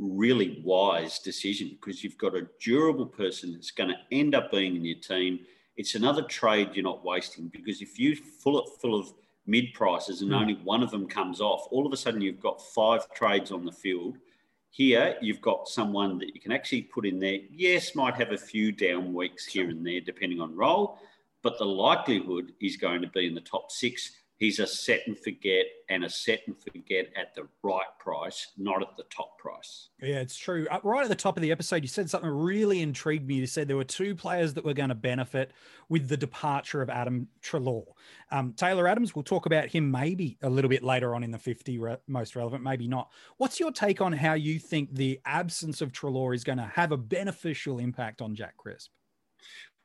really 0.00 0.62
wise 0.64 1.18
decision 1.18 1.76
because 1.80 2.02
you've 2.02 2.18
got 2.18 2.34
a 2.34 2.48
durable 2.60 3.06
person 3.06 3.52
that's 3.52 3.70
going 3.70 3.90
to 3.90 3.96
end 4.10 4.34
up 4.34 4.50
being 4.50 4.76
in 4.76 4.84
your 4.84 4.98
team. 4.98 5.40
It's 5.76 5.94
another 5.94 6.22
trade 6.22 6.70
you're 6.74 6.82
not 6.82 7.04
wasting 7.04 7.48
because 7.48 7.82
if 7.82 7.98
you 7.98 8.16
fill 8.16 8.58
it 8.58 8.70
full 8.80 8.98
of 8.98 9.12
mid 9.46 9.72
prices 9.74 10.22
and 10.22 10.30
mm. 10.30 10.40
only 10.40 10.54
one 10.64 10.82
of 10.82 10.90
them 10.90 11.06
comes 11.06 11.40
off, 11.40 11.66
all 11.70 11.86
of 11.86 11.92
a 11.92 11.96
sudden 11.96 12.20
you've 12.20 12.40
got 12.40 12.62
five 12.74 13.12
trades 13.12 13.52
on 13.52 13.64
the 13.64 13.72
field. 13.72 14.16
Here, 14.70 15.16
you've 15.20 15.40
got 15.40 15.68
someone 15.68 16.18
that 16.18 16.34
you 16.34 16.40
can 16.40 16.52
actually 16.52 16.82
put 16.82 17.04
in 17.04 17.18
there. 17.18 17.38
Yes, 17.50 17.94
might 17.94 18.14
have 18.14 18.30
a 18.30 18.38
few 18.38 18.70
down 18.70 19.12
weeks 19.12 19.44
here 19.44 19.68
and 19.68 19.84
there, 19.84 20.00
depending 20.00 20.40
on 20.40 20.54
role, 20.54 20.98
but 21.42 21.58
the 21.58 21.64
likelihood 21.64 22.52
is 22.60 22.76
going 22.76 23.02
to 23.02 23.08
be 23.08 23.26
in 23.26 23.34
the 23.34 23.40
top 23.40 23.72
six. 23.72 24.12
He's 24.40 24.58
a 24.58 24.66
set 24.66 25.02
and 25.06 25.18
forget 25.18 25.66
and 25.90 26.02
a 26.02 26.08
set 26.08 26.40
and 26.46 26.56
forget 26.58 27.10
at 27.14 27.34
the 27.34 27.46
right 27.62 27.84
price, 27.98 28.46
not 28.56 28.80
at 28.80 28.96
the 28.96 29.02
top 29.14 29.36
price. 29.36 29.90
Yeah, 30.00 30.20
it's 30.20 30.38
true. 30.38 30.66
Uh, 30.70 30.78
right 30.82 31.02
at 31.02 31.10
the 31.10 31.14
top 31.14 31.36
of 31.36 31.42
the 31.42 31.52
episode, 31.52 31.82
you 31.82 31.88
said 31.88 32.08
something 32.08 32.30
really 32.30 32.80
intrigued 32.80 33.28
me. 33.28 33.34
You 33.34 33.46
said 33.46 33.68
there 33.68 33.76
were 33.76 33.84
two 33.84 34.14
players 34.14 34.54
that 34.54 34.64
were 34.64 34.72
going 34.72 34.88
to 34.88 34.94
benefit 34.94 35.52
with 35.90 36.08
the 36.08 36.16
departure 36.16 36.80
of 36.80 36.88
Adam 36.88 37.28
Treloar. 37.42 37.84
Um, 38.32 38.54
Taylor 38.54 38.88
Adams, 38.88 39.14
we'll 39.14 39.24
talk 39.24 39.44
about 39.44 39.68
him 39.68 39.90
maybe 39.90 40.38
a 40.40 40.48
little 40.48 40.70
bit 40.70 40.82
later 40.82 41.14
on 41.14 41.22
in 41.22 41.32
the 41.32 41.38
50 41.38 41.78
re- 41.78 41.96
most 42.08 42.34
relevant, 42.34 42.64
maybe 42.64 42.88
not. 42.88 43.10
What's 43.36 43.60
your 43.60 43.72
take 43.72 44.00
on 44.00 44.10
how 44.10 44.32
you 44.32 44.58
think 44.58 44.94
the 44.94 45.20
absence 45.26 45.82
of 45.82 45.92
Trelaw 45.92 46.34
is 46.34 46.44
going 46.44 46.58
to 46.58 46.72
have 46.74 46.92
a 46.92 46.96
beneficial 46.96 47.78
impact 47.78 48.22
on 48.22 48.34
Jack 48.34 48.56
Crisp? 48.56 48.90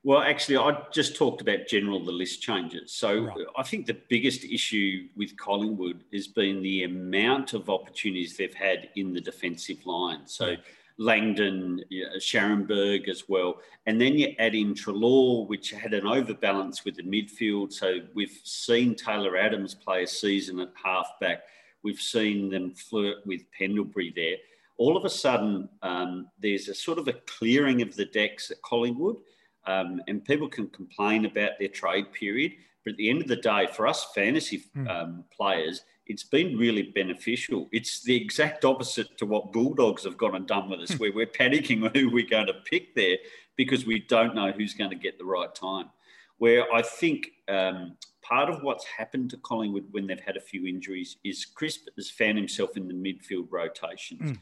Well, 0.05 0.21
actually, 0.21 0.57
I 0.57 0.83
just 0.91 1.15
talked 1.15 1.41
about 1.41 1.65
general 1.67 2.00
the 2.00 2.12
list 2.12 2.39
changes. 2.39 2.91
So 2.91 3.24
right. 3.24 3.38
I 3.57 3.63
think 3.63 3.88
the 3.88 3.97
biggest 4.07 4.43
issue 4.43 5.07
with 5.15 5.35
Collingwood 5.35 6.03
has 6.13 6.27
been 6.27 6.62
the 6.62 6.83
amount 6.83 7.53
of 7.53 7.71
opportunities 7.71 8.38
they've 8.38 8.53
had 8.53 8.89
in 8.95 9.13
the 9.13 9.19
defensive 9.19 9.83
line. 9.88 10.27
So 10.27 10.50
yeah. 10.50 10.57
Langdon, 11.00 11.81
Scharenberg 12.19 13.09
as 13.09 13.24
well. 13.27 13.55
And 13.88 14.00
then 14.00 14.13
you 14.13 14.35
add 14.38 14.53
in 14.53 14.75
Treloar, 14.75 15.47
which 15.47 15.71
had 15.71 15.95
an 15.95 16.05
overbalance 16.05 16.85
with 16.85 16.97
the 16.97 17.03
midfield. 17.03 17.74
So 17.74 18.01
we've 18.13 18.39
seen 18.43 18.93
Taylor 18.93 19.35
Adams 19.35 19.74
play 19.74 20.03
a 20.03 20.07
season 20.07 20.59
at 20.59 20.69
halfback. 20.81 21.45
We've 21.81 22.00
seen 22.00 22.51
them 22.51 22.75
flirt 22.75 23.25
with 23.25 23.41
Pendlebury 23.57 24.13
there. 24.15 24.35
All 24.77 24.97
of 24.97 25.03
a 25.03 25.09
sudden, 25.09 25.67
um, 25.81 26.27
there's 26.39 26.67
a 26.67 26.75
sort 26.75 27.00
of 27.00 27.07
a 27.07 27.13
clearing 27.25 27.81
of 27.81 27.95
the 27.95 28.05
decks 28.05 28.51
at 28.51 28.62
Collingwood– 28.62 29.15
um, 29.67 30.01
and 30.07 30.24
people 30.24 30.48
can 30.48 30.67
complain 30.67 31.25
about 31.25 31.51
their 31.60 31.67
trade 31.67 32.12
period, 32.13 32.53
but 32.84 32.91
at 32.91 32.98
the 32.98 33.10
end 33.10 33.22
of 33.22 33.27
the 33.27 33.36
day, 33.36 33.67
for 33.72 33.88
us 33.88 34.07
fantasy 34.13 34.63
hmm. 34.74 34.88
um, 34.88 35.24
players, 35.36 35.81
it's 36.07 36.24
been 36.24 36.57
really 36.57 36.84
beneficial. 36.84 37.67
It's 37.72 38.03
the 38.03 38.15
exact 38.15 38.63
opposite 38.63 39.17
to 39.17 39.25
what 39.25 39.51
Bulldogs 39.51 40.03
have 40.03 40.17
gone 40.17 40.36
and 40.36 40.45
done 40.45 40.69
with 40.69 40.81
us, 40.81 40.91
hmm. 40.91 40.98
where 40.98 41.13
we're 41.13 41.25
panicking 41.25 41.95
who 41.98 42.10
we're 42.10 42.29
going 42.29 42.48
to 42.48 42.62
pick 42.65 42.95
there 42.95 43.17
because 43.55 43.86
we 43.86 44.00
don't 44.00 44.36
know 44.36 44.51
who's 44.51 44.74
going 44.74 44.91
to 44.91 44.95
get 44.95 45.17
the 45.17 45.25
right 45.25 45.53
time. 45.53 45.89
Where 46.38 46.72
I 46.74 46.81
think 46.81 47.31
um, 47.48 47.95
part 48.22 48.50
of 48.50 48.62
what's 48.62 48.86
happened 48.86 49.29
to 49.31 49.38
Collingwood 49.38 49.86
when 49.91 50.07
they've 50.07 50.19
had 50.19 50.36
a 50.36 50.41
few 50.41 50.65
injuries 50.65 51.17
is 51.24 51.45
Crisp 51.45 51.88
has 51.95 52.10
found 52.10 52.38
himself 52.38 52.75
in 52.75 52.88
the 52.88 52.93
midfield 52.93 53.48
rotations. 53.50 54.31
Mm. 54.31 54.39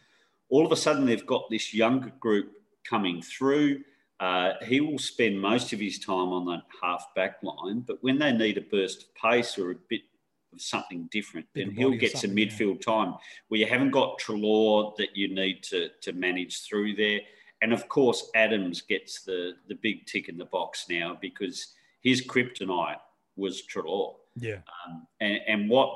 All 0.50 0.66
of 0.66 0.72
a 0.72 0.76
sudden, 0.76 1.06
they've 1.06 1.26
got 1.26 1.50
this 1.50 1.74
younger 1.74 2.12
group 2.20 2.52
coming 2.84 3.22
through. 3.22 3.82
Uh, 4.24 4.54
he 4.64 4.80
will 4.80 4.98
spend 4.98 5.38
most 5.38 5.74
of 5.74 5.82
his 5.82 6.00
time 6.00 6.30
on 6.30 6.46
that 6.46 6.62
half 6.82 7.08
back 7.14 7.44
line, 7.44 7.82
but 7.82 8.02
when 8.02 8.18
they 8.18 8.32
need 8.32 8.58
a 8.58 8.62
burst 8.62 9.04
of 9.04 9.16
pace 9.16 9.58
or 9.58 9.72
a 9.72 9.76
bit 9.90 10.00
of 10.54 10.62
something 10.62 11.10
different, 11.12 11.46
then 11.54 11.70
he'll 11.72 11.92
get 11.92 12.18
some 12.18 12.32
midfield 12.32 12.78
yeah. 12.88 12.94
time 12.94 13.16
where 13.50 13.60
you 13.60 13.66
haven't 13.66 13.92
got 13.92 14.18
Treloar 14.20 14.96
that 14.96 15.18
you 15.18 15.28
need 15.28 15.62
to, 15.64 15.90
to 16.00 16.14
manage 16.14 16.62
through 16.62 16.96
there. 16.96 17.20
And 17.62 17.74
of 17.74 17.90
course, 17.90 18.32
Adams 18.34 18.80
gets 18.80 19.24
the, 19.24 19.56
the 19.68 19.76
big 19.76 20.06
tick 20.06 20.30
in 20.30 20.38
the 20.38 20.46
box 20.46 20.86
now 20.90 21.18
because 21.20 21.74
his 22.02 22.26
kryptonite 22.26 23.02
was 23.36 23.64
Treloar. 23.64 24.16
Yeah. 24.38 24.60
Um, 24.88 25.06
and, 25.20 25.40
and 25.50 25.70
what 25.70 25.92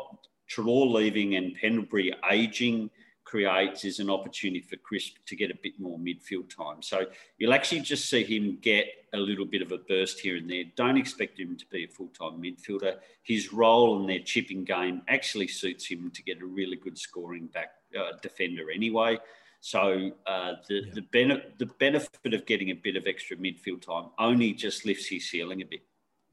Treloar 0.49 0.91
leaving 0.91 1.35
and 1.35 1.55
Pendlebury 1.55 2.13
aging– 2.29 2.89
creates 3.27 3.83
is 3.83 3.99
an 3.99 4.09
opportunity 4.09 4.61
for 4.61 4.77
Crisp 4.77 5.17
to 5.25 5.35
get 5.35 5.51
a 5.51 5.57
bit 5.61 5.77
more 5.77 5.99
midfield 5.99 6.49
time. 6.55 6.81
So 6.81 7.05
you'll 7.37 7.53
actually 7.53 7.81
just 7.81 8.09
see 8.09 8.23
him 8.23 8.57
get 8.61 8.85
a 9.13 9.17
little 9.17 9.45
bit 9.45 9.61
of 9.61 9.73
a 9.73 9.79
burst 9.79 10.21
here 10.21 10.37
and 10.37 10.49
there. 10.49 10.63
Don't 10.77 10.97
expect 10.97 11.37
him 11.37 11.57
to 11.57 11.65
be 11.65 11.83
a 11.83 11.87
full 11.87 12.07
time 12.07 12.41
midfielder. 12.41 12.95
His 13.23 13.51
role 13.51 13.99
in 13.99 14.07
their 14.07 14.19
chipping 14.19 14.63
game 14.63 15.01
actually 15.09 15.49
suits 15.49 15.85
him 15.85 16.09
to 16.11 16.23
get 16.23 16.41
a 16.41 16.45
really 16.45 16.77
good 16.77 16.97
scoring 16.97 17.47
back 17.47 17.71
uh, 17.99 18.13
defender 18.21 18.71
anyway. 18.73 19.17
So 19.59 20.11
uh, 20.25 20.53
the 20.69 20.75
yeah. 20.75 20.93
the, 20.93 21.01
bene- 21.01 21.43
the 21.57 21.65
benefit 21.79 22.33
of 22.33 22.45
getting 22.45 22.69
a 22.71 22.75
bit 22.75 22.95
of 22.95 23.07
extra 23.07 23.35
midfield 23.35 23.81
time 23.81 24.11
only 24.17 24.53
just 24.53 24.85
lifts 24.85 25.07
his 25.07 25.29
ceiling 25.29 25.61
a 25.61 25.65
bit. 25.65 25.81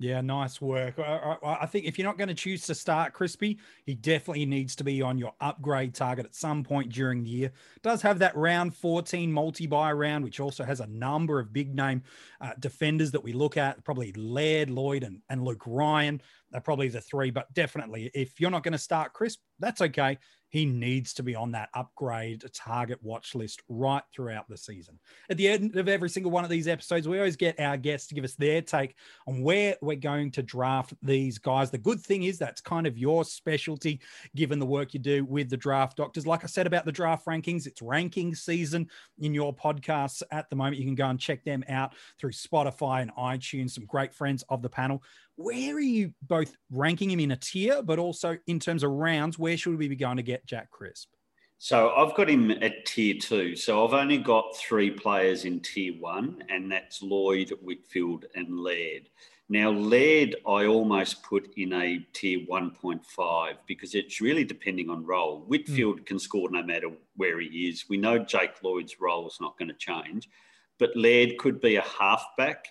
Yeah, 0.00 0.20
nice 0.22 0.60
work. 0.60 0.98
I, 0.98 1.36
I, 1.44 1.66
think 1.66 1.86
if 1.86 1.98
you're 1.98 2.06
not 2.06 2.18
going 2.18 2.28
to 2.28 2.34
choose 2.34 2.66
to 2.66 2.74
start 2.74 3.12
Crispy, 3.12 3.60
he 3.86 3.94
definitely 3.94 4.44
needs 4.44 4.74
to 4.76 4.84
be 4.84 5.00
on 5.00 5.18
your 5.18 5.32
upgrade 5.40 5.94
target 5.94 6.26
at 6.26 6.34
some 6.34 6.64
point 6.64 6.92
during 6.92 7.22
the 7.22 7.30
year. 7.30 7.52
Does 7.82 8.02
have 8.02 8.18
that 8.18 8.36
round 8.36 8.74
14 8.74 9.32
multi 9.32 9.68
buy 9.68 9.92
round, 9.92 10.24
which 10.24 10.40
also 10.40 10.64
has 10.64 10.80
a 10.80 10.86
number 10.88 11.38
of 11.38 11.52
big 11.52 11.76
name 11.76 12.02
uh, 12.40 12.52
defenders 12.58 13.12
that 13.12 13.22
we 13.22 13.32
look 13.32 13.56
at, 13.56 13.84
probably 13.84 14.12
Laird, 14.14 14.68
Lloyd, 14.68 15.04
and, 15.04 15.20
and 15.28 15.44
Luke 15.44 15.62
Ryan. 15.64 16.20
They're 16.50 16.60
probably 16.60 16.88
the 16.88 17.00
three, 17.00 17.30
but 17.30 17.52
definitely 17.54 18.10
if 18.14 18.40
you're 18.40 18.50
not 18.50 18.64
going 18.64 18.72
to 18.72 18.78
start 18.78 19.12
Crisp, 19.12 19.40
that's 19.60 19.80
okay 19.80 20.18
he 20.54 20.64
needs 20.64 21.12
to 21.12 21.25
be 21.25 21.34
on 21.34 21.50
that 21.50 21.68
upgrade 21.75 22.44
target 22.54 23.00
watch 23.02 23.34
list 23.34 23.61
right 23.68 24.04
throughout 24.14 24.49
the 24.49 24.56
season. 24.56 25.00
At 25.28 25.37
the 25.37 25.49
end 25.49 25.75
of 25.75 25.88
every 25.88 26.08
single 26.08 26.30
one 26.30 26.44
of 26.44 26.49
these 26.49 26.68
episodes, 26.68 27.08
we 27.08 27.18
always 27.18 27.34
get 27.34 27.58
our 27.58 27.76
guests 27.76 28.06
to 28.06 28.14
give 28.14 28.23
us 28.23 28.37
their 28.37 28.62
take 28.62 28.94
on 29.26 29.42
where 29.42 29.75
we're 29.82 29.96
going 29.96 30.30
to 30.30 30.44
draft 30.44 30.94
these 31.02 31.38
guys. 31.38 31.73
The 31.73 31.78
good 31.78 32.00
thing 32.00 32.23
is 32.23 32.38
that's 32.38 32.61
kind 32.61 32.87
of 32.87 32.96
your 32.96 33.25
specialty, 33.25 34.00
given 34.37 34.61
the 34.61 34.64
work 34.64 34.94
you 34.94 35.00
do 35.00 35.25
with 35.25 35.50
the 35.50 35.56
draft 35.56 35.96
doctors. 35.96 36.25
Like 36.25 36.44
I 36.44 36.46
said 36.46 36.68
about 36.68 36.84
the 36.84 36.92
draft 36.92 37.26
rankings, 37.26 37.66
it's 37.66 37.82
ranking 37.82 38.32
season 38.32 38.88
in 39.18 39.34
your 39.34 39.52
podcasts 39.52 40.23
at 40.30 40.49
the 40.50 40.56
moment. 40.56 40.76
You 40.76 40.84
can 40.84 40.94
go 40.94 41.08
and 41.08 41.18
check 41.18 41.42
them 41.42 41.64
out 41.68 41.94
through 42.20 42.30
Spotify 42.30 43.02
and 43.02 43.12
iTunes. 43.16 43.73
Some 43.73 43.87
great 43.87 44.14
friends 44.14 44.44
of 44.49 44.62
the 44.62 44.70
panel 44.70 45.02
where 45.36 45.74
are 45.74 45.80
you 45.80 46.12
both 46.22 46.54
ranking 46.70 47.10
him 47.10 47.20
in 47.20 47.30
a 47.32 47.36
tier, 47.36 47.82
but 47.82 47.98
also 47.98 48.38
in 48.46 48.60
terms 48.60 48.82
of 48.82 48.90
rounds? 48.90 49.38
Where 49.38 49.56
should 49.56 49.78
we 49.78 49.88
be 49.88 49.96
going 49.96 50.16
to 50.16 50.22
get 50.22 50.46
Jack 50.46 50.70
Crisp? 50.70 51.08
So 51.58 51.94
I've 51.94 52.14
got 52.14 52.28
him 52.28 52.50
at 52.50 52.84
tier 52.84 53.14
two. 53.20 53.56
So 53.56 53.86
I've 53.86 53.94
only 53.94 54.18
got 54.18 54.56
three 54.56 54.90
players 54.90 55.44
in 55.44 55.60
tier 55.60 55.94
one, 55.98 56.44
and 56.48 56.70
that's 56.70 57.02
Lloyd, 57.02 57.52
Whitfield, 57.62 58.26
and 58.34 58.58
Laird. 58.60 59.08
Now, 59.48 59.70
Laird, 59.70 60.36
I 60.46 60.66
almost 60.66 61.22
put 61.22 61.52
in 61.56 61.74
a 61.74 61.98
tier 62.14 62.40
1.5 62.50 63.54
because 63.66 63.94
it's 63.94 64.20
really 64.20 64.44
depending 64.44 64.88
on 64.88 65.04
role. 65.04 65.44
Whitfield 65.46 66.00
mm. 66.00 66.06
can 66.06 66.18
score 66.18 66.50
no 66.50 66.62
matter 66.62 66.88
where 67.16 67.38
he 67.40 67.68
is. 67.68 67.84
We 67.88 67.98
know 67.98 68.18
Jake 68.18 68.62
Lloyd's 68.62 69.00
role 69.00 69.28
is 69.28 69.38
not 69.42 69.58
going 69.58 69.68
to 69.68 69.74
change, 69.74 70.30
but 70.78 70.96
Laird 70.96 71.36
could 71.36 71.60
be 71.60 71.76
a 71.76 71.82
halfback 71.82 72.68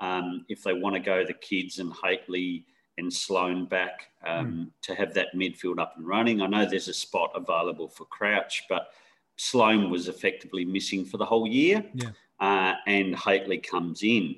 um, 0.00 0.44
if 0.48 0.62
they 0.62 0.72
want 0.72 0.94
to 0.94 1.00
go 1.00 1.24
the 1.24 1.34
kids 1.34 1.78
and 1.78 1.92
Hately 1.92 2.64
and 2.98 3.12
Sloane 3.12 3.66
back 3.66 4.10
um, 4.26 4.52
mm. 4.52 4.70
to 4.82 4.94
have 4.94 5.14
that 5.14 5.28
midfield 5.34 5.78
up 5.78 5.94
and 5.96 6.06
running. 6.06 6.40
I 6.40 6.46
know 6.46 6.64
there's 6.64 6.88
a 6.88 6.94
spot 6.94 7.32
available 7.34 7.88
for 7.88 8.04
Crouch, 8.04 8.64
but 8.68 8.88
Sloane 9.36 9.90
was 9.90 10.08
effectively 10.08 10.64
missing 10.64 11.04
for 11.04 11.16
the 11.16 11.24
whole 11.24 11.46
year, 11.46 11.84
yeah. 11.94 12.10
uh, 12.40 12.74
and 12.86 13.14
Hately 13.14 13.62
comes 13.62 14.02
in. 14.02 14.36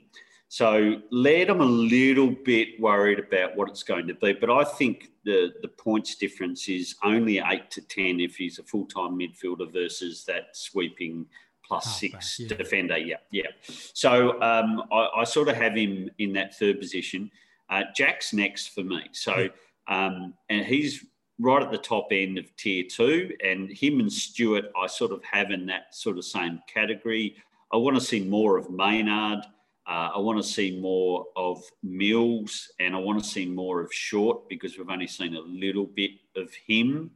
So 0.49 1.03
Laird, 1.11 1.51
I'm 1.51 1.61
a 1.61 1.65
little 1.65 2.31
bit 2.31 2.81
worried 2.81 3.19
about 3.19 3.57
what 3.57 3.69
it's 3.69 3.83
going 3.83 4.07
to 4.07 4.15
be, 4.15 4.33
but 4.33 4.49
I 4.49 4.65
think 4.65 5.11
the 5.25 5.53
the 5.61 5.69
points 5.69 6.15
difference 6.15 6.69
is 6.69 6.95
only 7.03 7.39
eight 7.39 7.71
to 7.73 7.83
ten 7.83 8.21
if 8.21 8.37
he's 8.37 8.59
a 8.59 8.63
full 8.63 8.87
time 8.87 9.19
midfielder 9.19 9.71
versus 9.73 10.25
that 10.25 10.57
sweeping 10.57 11.27
plus 11.67 11.99
six 11.99 12.39
yeah. 12.39 12.49
defender. 12.49 12.99
Yeah, 12.99 13.17
yeah. 13.31 13.51
So 13.95 14.41
um, 14.43 14.85
I, 14.93 15.09
I, 15.19 15.25
sort 15.25 15.49
of 15.49 15.57
have 15.57 15.75
him 15.75 16.11
in 16.19 16.33
that 16.35 16.57
third 16.57 16.81
position. 16.81 17.31
Uh, 17.69 17.83
Jack's 17.95 18.33
next 18.33 18.69
for 18.69 18.83
me. 18.83 19.03
So 19.13 19.49
um, 19.89 20.35
and 20.49 20.65
he's 20.65 21.05
right 21.39 21.63
at 21.63 21.71
the 21.71 21.79
top 21.79 22.09
end 22.11 22.39
of 22.39 22.55
tier 22.57 22.85
two, 22.89 23.35
and 23.45 23.71
him 23.71 24.01
and 24.01 24.13
Stewart 24.13 24.67
I 24.81 24.87
sort 24.87 25.13
of 25.13 25.23
have 25.25 25.51
in 25.51 25.67
that 25.67 25.95
sort 25.95 26.19
of 26.19 26.25
same 26.25 26.61
category. 26.73 27.37
I 27.73 27.77
want 27.77 27.97
to 27.97 28.03
see 28.05 28.21
more 28.21 28.57
of 28.57 28.71
Maynard. 28.71 29.45
Uh, 29.89 30.11
I 30.17 30.19
want 30.19 30.39
to 30.39 30.49
see 30.49 30.79
more 30.81 31.27
of 31.37 31.63
Mills, 31.83 32.71
and 32.81 32.95
I 32.95 32.99
want 32.99 33.23
to 33.23 33.29
see 33.29 33.47
more 33.47 33.81
of 33.81 33.93
Short 33.93 34.49
because 34.49 34.77
we've 34.77 34.91
only 34.91 35.07
seen 35.07 35.37
a 35.37 35.41
little 35.41 35.87
bit 35.87 36.13
of 36.35 36.53
him. 36.55 37.11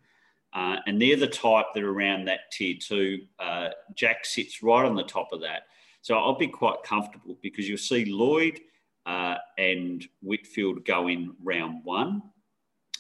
Uh, 0.52 0.76
and 0.86 1.00
they're 1.00 1.16
the 1.16 1.26
type 1.26 1.66
that 1.74 1.82
are 1.82 1.92
around 1.92 2.24
that 2.24 2.50
tier 2.52 2.76
two. 2.80 3.20
Uh, 3.38 3.68
Jack 3.94 4.24
sits 4.24 4.62
right 4.62 4.84
on 4.84 4.96
the 4.96 5.04
top 5.04 5.32
of 5.32 5.40
that. 5.40 5.62
So 6.02 6.16
I'll 6.16 6.38
be 6.38 6.48
quite 6.48 6.82
comfortable 6.84 7.38
because 7.42 7.68
you'll 7.68 7.78
see 7.78 8.04
Lloyd 8.06 8.60
uh, 9.06 9.36
and 9.58 10.06
Whitfield 10.22 10.84
go 10.84 11.08
in 11.08 11.34
round 11.42 11.84
one 11.84 12.22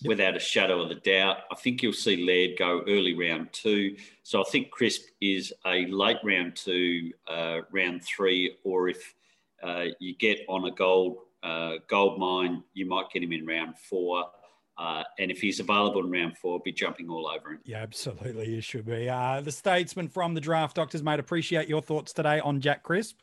yep. 0.00 0.08
without 0.08 0.36
a 0.36 0.40
shadow 0.40 0.80
of 0.82 0.90
a 0.90 0.96
doubt. 0.96 1.38
I 1.50 1.54
think 1.56 1.82
you'll 1.82 1.92
see 1.92 2.24
Laird 2.24 2.58
go 2.58 2.82
early 2.86 3.14
round 3.14 3.52
two. 3.52 3.96
So 4.22 4.40
I 4.40 4.44
think 4.50 4.70
Crisp 4.70 5.02
is 5.20 5.52
a 5.66 5.86
late 5.86 6.18
round 6.22 6.56
two, 6.56 7.12
uh, 7.26 7.60
round 7.72 8.04
three, 8.04 8.56
or 8.64 8.88
if 8.88 9.14
uh, 9.62 9.86
you 9.98 10.14
get 10.16 10.40
on 10.48 10.66
a 10.66 10.70
gold 10.70 11.18
uh, 11.42 11.76
gold 11.88 12.18
mine, 12.18 12.62
you 12.74 12.84
might 12.84 13.10
get 13.10 13.22
him 13.22 13.32
in 13.32 13.46
round 13.46 13.78
four. 13.78 14.26
Uh, 14.80 15.02
and 15.18 15.30
if 15.30 15.42
he's 15.42 15.60
available 15.60 16.02
in 16.02 16.10
round 16.10 16.38
four, 16.38 16.58
be 16.64 16.72
jumping 16.72 17.10
all 17.10 17.28
over 17.28 17.50
him. 17.50 17.58
Yeah, 17.64 17.82
absolutely. 17.82 18.48
You 18.48 18.62
should 18.62 18.86
be. 18.86 19.10
Uh, 19.10 19.42
the 19.42 19.52
statesman 19.52 20.08
from 20.08 20.32
the 20.32 20.40
draft 20.40 20.74
doctors, 20.74 21.02
mate, 21.02 21.20
appreciate 21.20 21.68
your 21.68 21.82
thoughts 21.82 22.14
today 22.14 22.40
on 22.40 22.62
Jack 22.62 22.82
Crisp. 22.82 23.18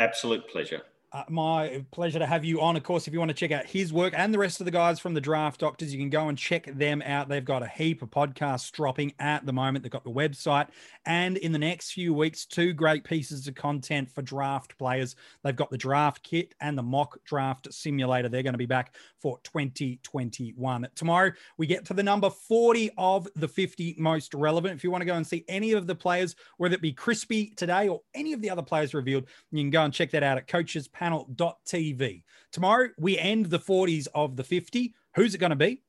Absolute 0.00 0.48
pleasure. 0.48 0.82
Uh, 1.16 1.24
my 1.30 1.82
pleasure 1.92 2.18
to 2.18 2.26
have 2.26 2.44
you 2.44 2.60
on. 2.60 2.76
Of 2.76 2.82
course, 2.82 3.06
if 3.06 3.14
you 3.14 3.18
want 3.18 3.30
to 3.30 3.34
check 3.34 3.50
out 3.50 3.64
his 3.64 3.90
work 3.90 4.12
and 4.14 4.34
the 4.34 4.38
rest 4.38 4.60
of 4.60 4.66
the 4.66 4.70
guys 4.70 5.00
from 5.00 5.14
the 5.14 5.20
Draft 5.20 5.58
Doctors, 5.58 5.90
you 5.90 5.98
can 5.98 6.10
go 6.10 6.28
and 6.28 6.36
check 6.36 6.66
them 6.76 7.00
out. 7.00 7.26
They've 7.26 7.42
got 7.42 7.62
a 7.62 7.68
heap 7.68 8.02
of 8.02 8.10
podcasts 8.10 8.70
dropping 8.70 9.14
at 9.18 9.46
the 9.46 9.52
moment. 9.54 9.82
They've 9.82 9.90
got 9.90 10.04
the 10.04 10.10
website, 10.10 10.68
and 11.06 11.38
in 11.38 11.52
the 11.52 11.58
next 11.58 11.92
few 11.92 12.12
weeks, 12.12 12.44
two 12.44 12.74
great 12.74 13.02
pieces 13.02 13.48
of 13.48 13.54
content 13.54 14.10
for 14.10 14.20
draft 14.20 14.76
players. 14.76 15.16
They've 15.42 15.56
got 15.56 15.70
the 15.70 15.78
draft 15.78 16.22
kit 16.22 16.54
and 16.60 16.76
the 16.76 16.82
mock 16.82 17.16
draft 17.24 17.72
simulator. 17.72 18.28
They're 18.28 18.42
going 18.42 18.52
to 18.52 18.58
be 18.58 18.66
back 18.66 18.94
for 19.22 19.40
2021. 19.42 20.88
Tomorrow, 20.94 21.32
we 21.56 21.66
get 21.66 21.86
to 21.86 21.94
the 21.94 22.02
number 22.02 22.28
40 22.28 22.90
of 22.98 23.26
the 23.36 23.48
50 23.48 23.94
most 23.96 24.34
relevant. 24.34 24.74
If 24.74 24.84
you 24.84 24.90
want 24.90 25.00
to 25.00 25.06
go 25.06 25.14
and 25.14 25.26
see 25.26 25.46
any 25.48 25.72
of 25.72 25.86
the 25.86 25.94
players, 25.94 26.36
whether 26.58 26.74
it 26.74 26.82
be 26.82 26.92
Crispy 26.92 27.54
today 27.56 27.88
or 27.88 28.02
any 28.14 28.34
of 28.34 28.42
the 28.42 28.50
other 28.50 28.60
players 28.60 28.92
revealed, 28.92 29.24
you 29.50 29.62
can 29.62 29.70
go 29.70 29.82
and 29.82 29.94
check 29.94 30.10
that 30.10 30.22
out 30.22 30.36
at 30.36 30.46
Coaches 30.46 30.86
panel.tv. 31.06 32.24
Tomorrow, 32.50 32.88
we 32.98 33.16
end 33.18 33.46
the 33.46 33.60
40s 33.60 34.08
of 34.14 34.36
the 34.36 34.42
50. 34.42 34.94
Who's 35.14 35.34
it 35.34 35.38
going 35.38 35.50
to 35.50 35.56
be? 35.56 35.82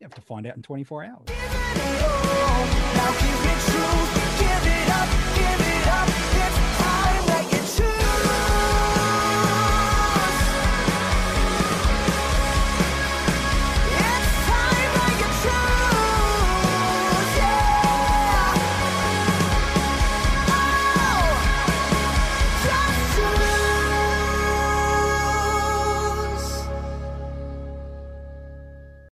You 0.00 0.04
have 0.04 0.14
to 0.14 0.20
find 0.20 0.46
out 0.46 0.56
in 0.56 0.62
24 0.62 1.04
hours. 1.04 1.28